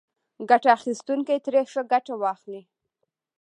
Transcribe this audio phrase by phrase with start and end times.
[0.49, 2.61] ګټه اخیستونکي ترې ښه ګټه واخلي.